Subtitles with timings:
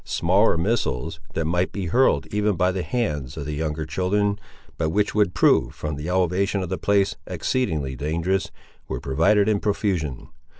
[0.03, 4.39] Smaller missiles, that might be hurled even by the hands of the younger children,
[4.75, 8.49] but which would prove, from the elevation of the place, exceedingly dangerous,
[8.87, 10.29] were provided in profusion.